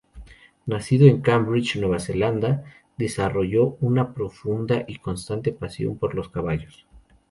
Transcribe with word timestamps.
Nacido 0.65 1.05
en 1.05 1.21
Cambridge, 1.21 1.75
Nueva 1.75 1.99
Zelanda, 1.99 2.63
desarrolló 2.97 3.77
una 3.81 4.15
profunda 4.15 4.83
y 4.87 4.95
constante 4.97 5.51
pasión 5.51 5.95
por 5.99 6.15
los 6.15 6.29
caballos. 6.29 6.87